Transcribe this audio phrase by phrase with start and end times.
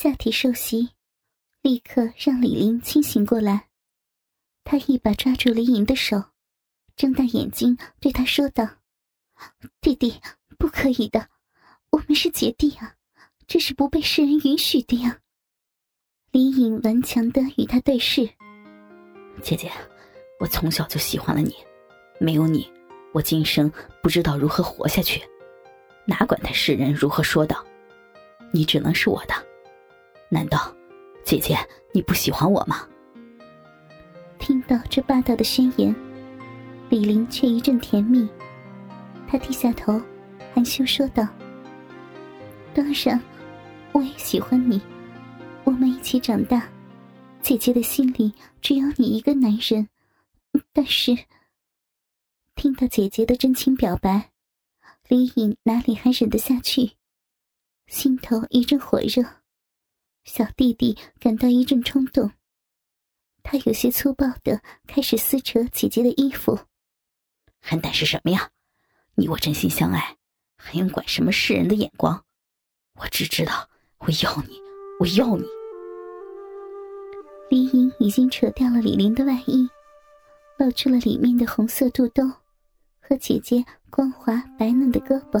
[0.00, 0.90] 下体受袭，
[1.60, 3.66] 立刻让李玲清醒过来。
[4.62, 6.22] 他一把抓住李颖的手，
[6.94, 8.64] 睁大眼睛对他说道
[9.82, 10.20] ：“弟弟，
[10.56, 11.28] 不可以的，
[11.90, 12.94] 我们是姐弟啊，
[13.48, 15.18] 这是不被世人允许的呀。”
[16.30, 18.24] 李颖顽强的与他对视
[19.42, 19.68] ：“姐姐，
[20.38, 21.56] 我从小就喜欢了你，
[22.20, 22.70] 没有你，
[23.12, 23.68] 我今生
[24.00, 25.20] 不知道如何活下去，
[26.06, 27.66] 哪管他世人如何说道，
[28.52, 29.47] 你只能是我的。
[30.30, 30.74] 难道，
[31.24, 31.56] 姐姐
[31.92, 32.86] 你不喜欢我吗？”
[34.38, 35.94] 听到这霸道的宣言，
[36.88, 38.28] 李玲却一阵甜蜜。
[39.26, 40.00] 她低下头，
[40.54, 41.26] 含羞说道
[42.72, 43.20] ：“当然，
[43.92, 44.80] 我也喜欢你。
[45.64, 46.68] 我们一起长大，
[47.42, 49.88] 姐姐的心里只有你一个男人。
[50.72, 51.16] 但是，
[52.54, 54.30] 听到姐姐的真情表白，
[55.08, 56.92] 李颖哪里还忍得下去？
[57.86, 59.22] 心头一阵火热，
[60.28, 62.30] 小弟弟感到一阵冲动。”
[63.42, 66.60] 他有些粗暴的开始撕扯姐姐的衣服，
[67.60, 68.50] 还胆是什么呀？
[69.14, 70.16] 你我真心相爱，
[70.58, 72.24] 还用管什么世人的眼光？
[73.00, 74.60] 我只知道我要你，
[75.00, 75.44] 我要你。
[77.48, 79.66] 李颖已经扯掉了李玲的外衣，
[80.58, 82.22] 露出了里面的红色肚兜
[83.00, 85.40] 和姐姐光滑白嫩的胳膊。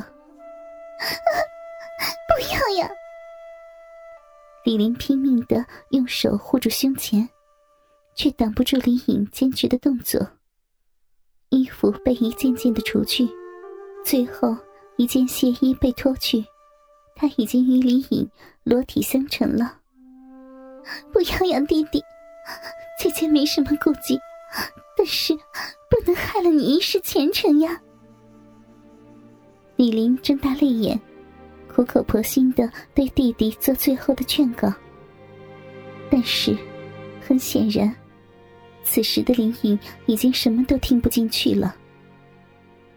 [2.28, 2.90] 不要呀！
[4.68, 7.26] 李玲拼命的用手护住胸前。
[8.14, 10.20] 却挡不住李颖坚决的动作。
[11.48, 13.26] 衣服被一件件的除去，
[14.04, 14.54] 最后
[14.98, 16.44] 一件亵衣被脱去，
[17.16, 18.28] 他已经与李颖
[18.64, 19.78] 裸体相成了。
[21.12, 22.02] 不要呀，弟弟，
[23.00, 24.18] 姐姐没什么顾忌，
[24.98, 27.80] 但是不能害了你一世前程呀。
[29.76, 31.00] 李玲睁大泪眼，
[31.78, 34.74] 苦口婆心的对弟弟做最后的劝告，
[36.10, 36.58] 但是，
[37.20, 37.94] 很显然。
[38.82, 41.76] 此时的林颖已经什么都听不进去了。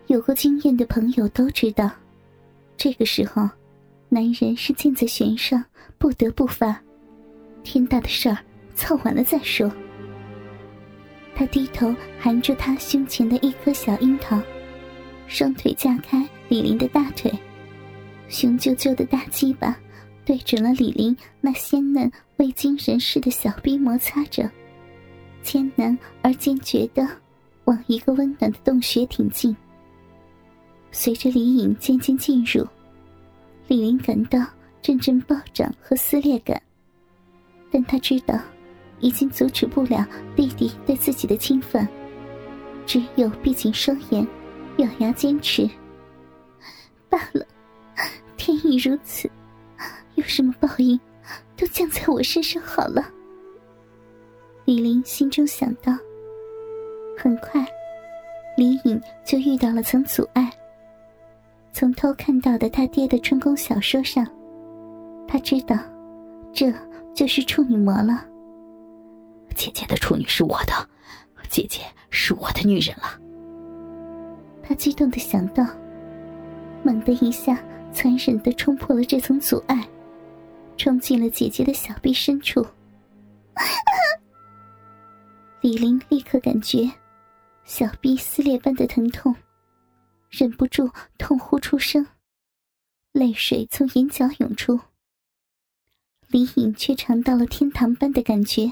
[0.08, 1.92] 有过经验的朋友都知道，
[2.76, 3.48] 这个时候，
[4.10, 5.64] 男人是箭在弦上，
[6.00, 6.76] 不得不发。
[7.62, 8.38] 天大的事儿，
[8.74, 9.72] 凑完了再说。
[11.36, 14.42] 他低头含住他胸前的一颗小樱桃，
[15.28, 17.32] 双腿架开李林的大腿，
[18.32, 19.78] 雄赳赳的大鸡巴
[20.26, 24.50] 对准了李林那鲜嫩未经人事的小臂摩擦着。
[25.44, 27.06] 艰难而坚决的
[27.66, 29.56] 往一个温暖的洞穴挺进。
[30.92, 32.66] 随着李颖渐渐进入，
[33.68, 34.40] 李林感到
[34.82, 36.62] 阵阵暴涨和撕裂感，
[37.72, 38.40] 但她知道
[39.00, 40.06] 已经阻止不了
[40.36, 41.88] 弟弟对自己的侵犯，
[42.86, 44.26] 只有闭紧双眼，
[44.78, 45.70] 咬牙坚持。
[47.10, 47.46] 罢了，
[48.44, 49.30] 天意如此，
[50.16, 51.00] 有什么报应，
[51.56, 53.06] 都降在我身上好了。
[54.66, 55.96] 李玲心中想到。
[57.16, 57.64] 很快，
[58.58, 60.52] 李颖就遇到了层阻碍。
[61.72, 64.26] 从偷看到的他爹的春宫小说上，
[65.28, 65.78] 他知道，
[66.52, 66.74] 这
[67.14, 68.26] 就是处女膜了。
[69.54, 70.74] 姐姐的处女是我的，
[71.48, 73.20] 姐姐是我的女人了。
[74.64, 75.64] 他激动的想到，
[76.82, 77.62] 猛地一下，
[77.94, 79.88] 残忍的冲破了这层阻碍，
[80.78, 82.66] 冲进了姐姐的小臂深处。
[85.62, 86.90] 李玲立刻感觉
[87.64, 89.36] 小臂撕裂般的疼痛，
[90.30, 92.06] 忍不住痛呼出声，
[93.12, 94.80] 泪水从眼角涌出。
[96.28, 98.72] 李颖却尝到了天堂般的感觉，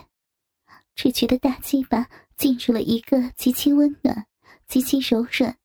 [0.96, 4.26] 只觉得大鸡巴进入了一个极其温暖、
[4.66, 5.56] 极其柔软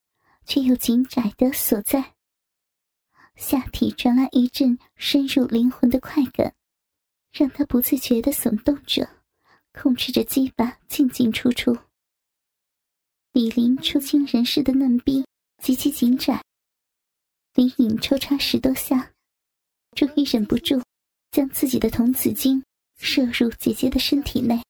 [0.45, 2.14] 却又紧窄的所在，
[3.37, 6.55] 下体传来一阵深入灵魂的快感，
[7.33, 9.09] 让他不自觉的耸动着。
[9.77, 11.77] 控制着鸡巴进进出出，
[13.33, 15.27] 李林出清人世的嫩逼
[15.61, 16.45] 极其紧窄，
[17.55, 19.11] 李颖抽插十多下，
[19.97, 20.81] 终于忍不住
[21.33, 22.63] 将自己的童子精
[22.97, 24.63] 射入姐姐的身体内。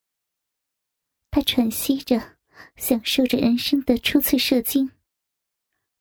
[1.30, 2.38] 他喘息着，
[2.76, 4.90] 享受着人生的初次射精。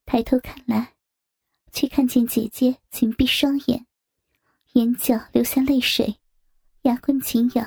[0.06, 0.94] 抬头看来，
[1.74, 3.86] 却看见姐姐紧闭双眼，
[4.74, 6.16] 眼角流下泪水，
[6.84, 7.66] 牙关紧咬。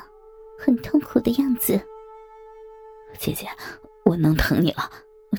[0.58, 1.79] 很痛苦的样子，
[3.19, 3.47] 姐姐，
[4.06, 4.91] 我能疼你了，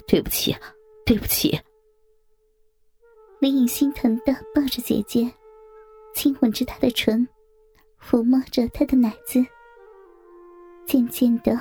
[0.08, 0.56] 对不起，
[1.08, 1.60] 对不起。
[3.40, 5.28] 李颖心疼的抱着姐姐，
[6.14, 7.28] 亲吻着她的唇，
[8.00, 9.44] 抚摸着她的奶子。
[10.86, 11.60] 渐渐的，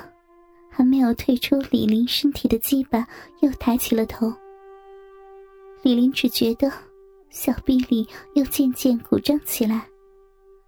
[0.69, 3.07] 还没有退出李林身体的鸡巴
[3.41, 4.31] 又抬起了头。
[5.81, 6.71] 李林只觉得
[7.29, 9.87] 小臂里又渐渐鼓胀起来，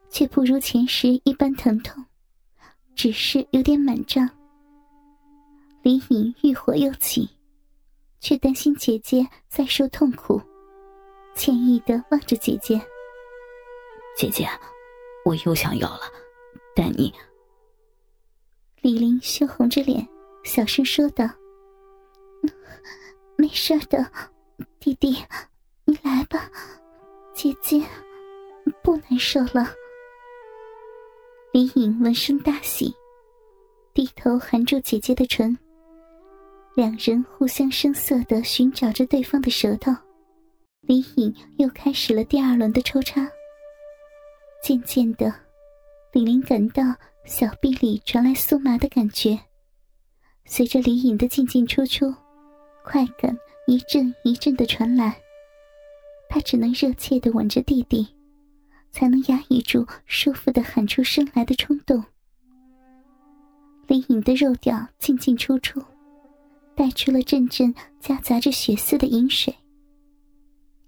[0.09, 2.05] 却不如前时一般疼痛，
[2.95, 4.29] 只是有点满胀。
[5.81, 7.29] 李颖欲火又起，
[8.19, 10.41] 却担心姐姐再受痛苦，
[11.35, 12.79] 歉意的望着姐姐
[14.17, 14.47] ：“姐姐，
[15.25, 16.01] 我又想要了，
[16.75, 17.13] 但你……”
[18.81, 20.07] 李玲羞红着脸，
[20.43, 21.27] 小声说道
[23.37, 24.11] ：“没事的，
[24.79, 25.15] 弟弟，
[25.89, 26.47] 你来吧，
[27.33, 27.83] 姐姐
[28.83, 29.73] 不难受了。”
[31.51, 32.93] 李颖闻声大喜，
[33.91, 35.57] 低头含住姐姐的唇，
[36.75, 39.91] 两人互相生涩的寻找着对方的舌头。
[40.81, 43.27] 李颖又开始了第二轮的抽插，
[44.63, 45.33] 渐渐的，
[46.13, 46.83] 李玲感到。
[47.25, 49.37] 小臂里传来酥麻的感觉，
[50.45, 52.11] 随着李颖的进进出出，
[52.83, 53.37] 快感
[53.67, 55.21] 一阵一阵的传来。
[56.29, 58.07] 他只能热切的吻着弟弟，
[58.91, 62.01] 才能压抑住舒服的喊出声来的冲动。
[63.87, 65.83] 林颖的肉调进进出出，
[66.75, 69.53] 带出了阵阵夹杂着血丝的饮水。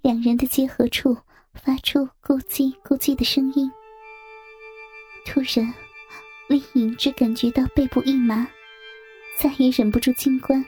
[0.01, 1.17] 两人的结合处
[1.53, 3.69] 发出咕叽咕叽的声音。
[5.25, 5.73] 突然。
[6.47, 8.45] 林颖只感觉到背部一麻，
[9.37, 10.65] 再也忍不住金冠，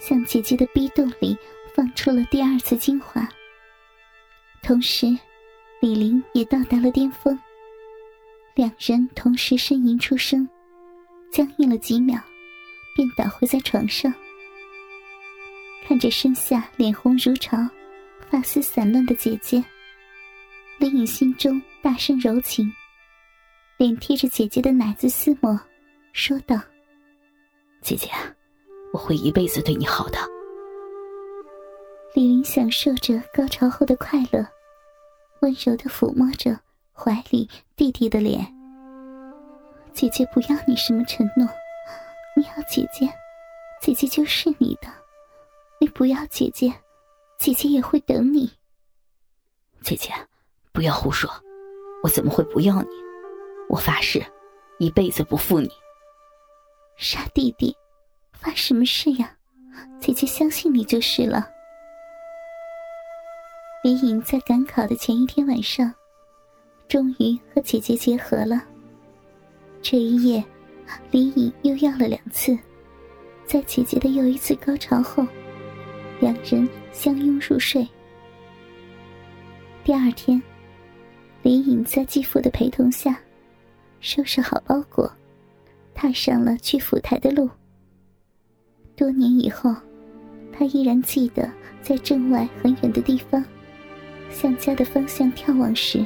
[0.00, 1.36] 向姐姐的逼洞里
[1.74, 3.28] 放出了第二次精华。
[4.62, 5.06] 同时，
[5.80, 7.38] 李玲也到达了巅峰，
[8.54, 10.46] 两人同时呻吟出声，
[11.30, 12.20] 僵硬了几秒，
[12.94, 14.12] 便倒回在床上。
[15.86, 17.56] 看着身下脸红如潮、
[18.28, 19.64] 发丝散乱的姐姐，
[20.78, 22.70] 李颖心中大声柔情。
[23.78, 25.58] 脸贴着姐姐的奶子撕磨，
[26.12, 26.60] 说道
[27.80, 28.10] ：“姐姐，
[28.92, 30.18] 我会一辈子对你好的。”
[32.18, 34.44] 李玲享受着高潮后的快乐，
[35.40, 36.58] 温柔的抚摸着
[36.92, 38.44] 怀里弟弟的脸。
[39.94, 41.46] 姐姐不要你什么承诺，
[42.34, 43.08] 你要姐姐，
[43.80, 44.88] 姐姐就是你的；
[45.80, 46.74] 你不要姐姐，
[47.38, 48.50] 姐姐也会等你。
[49.82, 50.12] 姐姐，
[50.72, 51.30] 不要胡说，
[52.02, 52.88] 我怎么会不要你？
[53.68, 54.20] 我发誓，
[54.80, 55.70] 一辈子不负你。
[56.96, 57.76] 傻弟弟，
[58.32, 59.36] 发什么誓呀？
[60.00, 61.48] 姐姐相信你就是了。
[63.84, 65.94] 李颖在赶考的前一天晚上，
[66.88, 68.64] 终于和姐姐结合了。
[69.80, 70.44] 这一夜，
[71.12, 72.58] 李颖又要了两次，
[73.46, 75.24] 在姐姐的又一次高潮后，
[76.18, 77.86] 两人相拥入睡。
[79.84, 80.42] 第二天，
[81.42, 83.16] 李颖在继父的陪同下。
[84.00, 85.10] 收拾好包裹，
[85.94, 87.48] 踏上了去府台的路。
[88.96, 89.74] 多年以后，
[90.52, 91.48] 他依然记得
[91.80, 93.44] 在镇外很远的地方，
[94.30, 96.04] 向家的方向眺望时，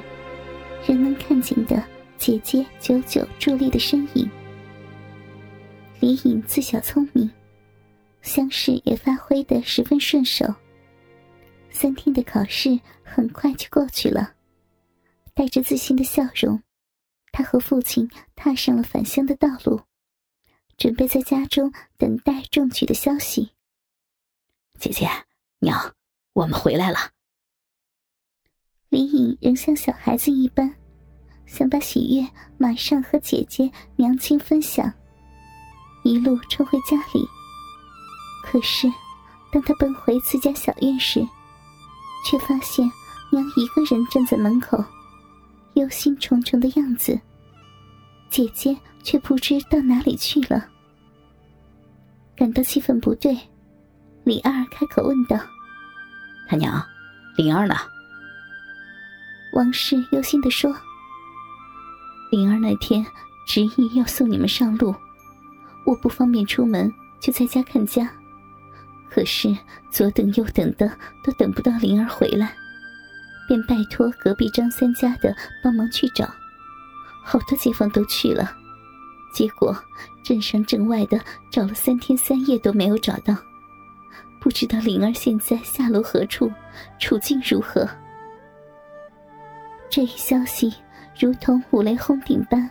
[0.86, 1.82] 仍能看见的
[2.16, 4.28] 姐姐久久伫立的身影。
[6.00, 7.30] 李颖自小聪明，
[8.22, 10.46] 乡试也发挥的十分顺手。
[11.70, 14.34] 三天的考试很快就过去了，
[15.34, 16.62] 带着自信的笑容。
[17.32, 19.80] 他和父亲踏上了返乡的道路，
[20.76, 23.52] 准备在家中等待中举的消息。
[24.78, 25.08] 姐姐，
[25.60, 25.94] 娘，
[26.34, 27.12] 我们回来了。
[28.92, 30.70] 李颖仍像小孩子一般，
[31.46, 32.28] 想把喜悦
[32.58, 34.93] 马上和姐姐、娘亲分享，
[36.05, 37.26] 一路冲回家里。
[38.44, 38.86] 可是，
[39.50, 41.26] 当他奔回自家小院时，
[42.26, 42.84] 却发现
[43.31, 44.84] 娘一个人站在门口。
[45.72, 47.19] 忧心忡忡的样子，
[48.28, 50.69] 姐姐却不知到哪里去了。
[52.36, 53.34] 感到气氛不对，
[54.24, 55.38] 李二开口问道
[56.46, 56.84] ：“他娘，
[57.38, 57.74] 灵儿呢？”
[59.52, 60.74] 王氏忧心的说
[62.32, 63.04] ：“灵儿那天
[63.46, 64.94] 执意要送你们上路，
[65.84, 68.10] 我不方便出门，就在家看家。
[69.10, 69.54] 可是
[69.90, 70.90] 左等右等的，
[71.22, 72.54] 都等不到灵儿回来。”
[73.46, 76.24] 便拜托隔壁张三家的帮忙去找，
[77.22, 78.56] 好多街坊都去了，
[79.34, 79.76] 结果
[80.22, 83.36] 镇上镇外的找了三天三夜都没有找到，
[84.40, 86.50] 不知道灵儿现在下落何处，
[86.98, 87.86] 处境如何。
[89.93, 90.72] 这一消息
[91.15, 92.70] 如同五雷轰顶般，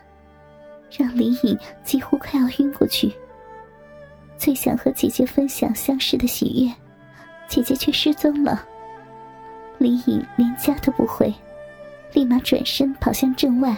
[0.90, 3.14] 让李颖几乎快要晕过去。
[4.40, 6.74] 最想和姐姐分享相识的喜悦，
[7.48, 8.66] 姐姐却失踪了。
[9.78, 11.32] 李颖连家都不回，
[12.12, 13.78] 立马转身跑向镇外。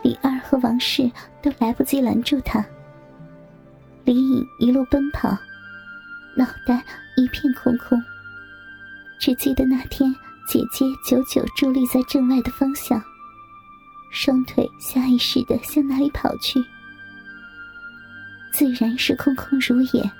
[0.00, 1.10] 李二和王氏
[1.42, 2.64] 都来不及拦住他。
[4.04, 5.36] 李颖一路奔跑，
[6.36, 6.80] 脑袋
[7.16, 8.00] 一片空空。
[9.18, 10.14] 只记得那天
[10.50, 13.00] 姐姐久久伫立在镇外的方向，
[14.10, 16.60] 双腿下意识的向哪里跑去，
[18.52, 20.10] 自然是空空如也。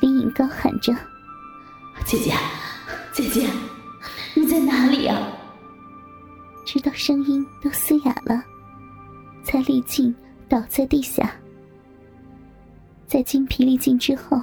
[0.00, 0.94] 林颖高喊着
[2.04, 2.34] ：“姐姐，
[3.14, 3.48] 姐姐，
[4.34, 5.18] 你在哪里呀？”
[6.66, 8.44] 直到声音都嘶哑了，
[9.42, 10.14] 才力尽
[10.50, 11.32] 倒在地下。
[13.06, 14.38] 在精疲力尽之后，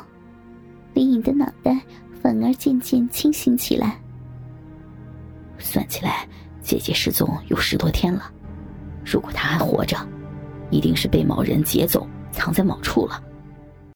[0.96, 1.80] 林颖的脑袋
[2.20, 4.02] 反而渐渐清醒起来。
[5.60, 6.28] 算起来，
[6.62, 8.32] 姐姐失踪有十多天了。
[9.06, 9.98] 如果她还活着，
[10.70, 13.22] 一定是被某人劫走，藏在某处了。